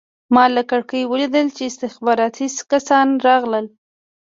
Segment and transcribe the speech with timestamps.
[0.33, 3.65] ما له کړکۍ ولیدل چې استخباراتي کسان راغلل